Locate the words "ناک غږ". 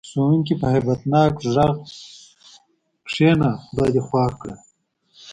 1.11-1.75